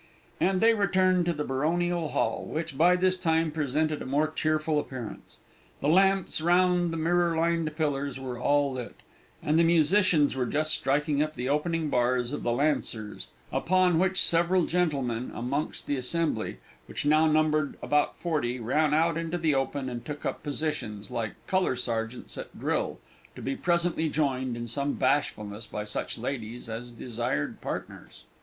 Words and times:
And 0.39 0.61
they 0.61 0.73
returned 0.73 1.25
to 1.25 1.33
the 1.33 1.43
Baronial 1.43 2.09
Hall, 2.09 2.43
which 2.43 2.75
by 2.75 2.95
this 2.95 3.15
time 3.15 3.51
presented 3.51 4.01
a 4.01 4.05
more 4.07 4.27
cheerful 4.27 4.79
appearance. 4.79 5.37
The 5.79 5.89
lamps 5.89 6.41
round 6.41 6.89
the 6.91 6.97
mirror 6.97 7.37
lined 7.37 7.75
pillars 7.77 8.19
were 8.19 8.39
all 8.39 8.71
lit, 8.71 8.95
and 9.43 9.59
the 9.59 9.63
musicians 9.63 10.35
were 10.35 10.47
just 10.47 10.73
striking 10.73 11.21
up 11.21 11.35
the 11.35 11.49
opening 11.49 11.91
bars 11.91 12.31
of 12.31 12.41
the 12.41 12.51
Lancers; 12.51 13.27
upon 13.51 13.99
which 13.99 14.19
several 14.19 14.65
gentlemen 14.65 15.31
amongst 15.35 15.85
the 15.85 15.97
assembly, 15.97 16.57
which 16.87 17.05
now 17.05 17.27
numbered 17.27 17.77
about 17.83 18.17
forty, 18.17 18.59
ran 18.59 18.95
out 18.95 19.17
into 19.17 19.37
the 19.37 19.53
open 19.53 19.87
and 19.87 20.03
took 20.03 20.25
up 20.25 20.41
positions, 20.41 21.11
like 21.11 21.33
colour 21.45 21.75
sergeants 21.75 22.39
at 22.39 22.59
drill, 22.59 22.97
to 23.35 23.41
be 23.43 23.55
presently 23.55 24.09
joined, 24.09 24.57
in 24.57 24.65
some 24.65 24.93
bashfulness, 24.93 25.67
by 25.67 25.83
such 25.83 26.17
ladies 26.17 26.67
as 26.69 26.89
desired 26.89 27.61
partners. 27.61 28.23